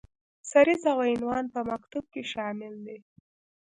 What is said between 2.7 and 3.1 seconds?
دي.